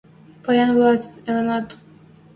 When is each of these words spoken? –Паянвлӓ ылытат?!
–Паянвлӓ 0.43 0.87
ылытат?! 1.29 1.67